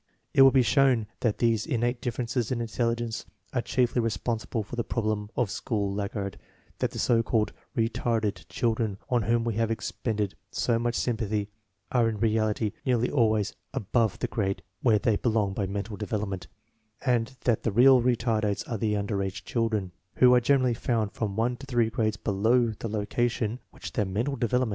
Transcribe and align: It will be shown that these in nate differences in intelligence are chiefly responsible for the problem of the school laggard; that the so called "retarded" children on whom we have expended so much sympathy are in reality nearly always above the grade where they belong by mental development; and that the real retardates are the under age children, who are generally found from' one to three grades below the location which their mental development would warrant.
It 0.33 0.41
will 0.41 0.49
be 0.49 0.63
shown 0.63 1.05
that 1.19 1.37
these 1.37 1.63
in 1.67 1.81
nate 1.81 2.01
differences 2.01 2.51
in 2.51 2.59
intelligence 2.59 3.23
are 3.53 3.61
chiefly 3.61 4.01
responsible 4.01 4.63
for 4.63 4.75
the 4.75 4.83
problem 4.83 5.29
of 5.37 5.49
the 5.49 5.53
school 5.53 5.93
laggard; 5.93 6.39
that 6.79 6.89
the 6.89 6.97
so 6.97 7.21
called 7.21 7.53
"retarded" 7.77 8.47
children 8.49 8.97
on 9.11 9.21
whom 9.21 9.43
we 9.43 9.53
have 9.57 9.69
expended 9.69 10.33
so 10.49 10.79
much 10.79 10.95
sympathy 10.95 11.49
are 11.91 12.09
in 12.09 12.17
reality 12.17 12.71
nearly 12.83 13.11
always 13.11 13.53
above 13.75 14.17
the 14.17 14.27
grade 14.27 14.63
where 14.81 14.97
they 14.97 15.17
belong 15.17 15.53
by 15.53 15.67
mental 15.67 15.97
development; 15.97 16.47
and 17.05 17.37
that 17.41 17.61
the 17.61 17.71
real 17.71 18.01
retardates 18.01 18.67
are 18.67 18.79
the 18.79 18.97
under 18.97 19.21
age 19.21 19.45
children, 19.45 19.91
who 20.15 20.33
are 20.33 20.41
generally 20.41 20.73
found 20.73 21.11
from' 21.11 21.35
one 21.35 21.55
to 21.57 21.67
three 21.67 21.91
grades 21.91 22.17
below 22.17 22.71
the 22.79 22.89
location 22.89 23.59
which 23.69 23.93
their 23.93 24.05
mental 24.05 24.35
development 24.35 24.51
would 24.51 24.57
warrant. 24.57 24.69